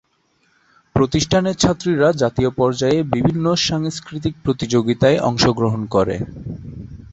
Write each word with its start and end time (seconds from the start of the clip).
প্রতিষ্ঠানের 0.95 1.55
ছাত্রীরা 1.55 2.09
জাতীয় 2.13 2.49
পর্যায়ে 2.51 2.99
বিভিন্ন 3.15 3.45
সাংস্কৃতিক 3.67 4.33
প্রতিযোগিতায় 4.43 5.17
অংশগ্রহণ 5.29 5.81
করে। 5.95 6.15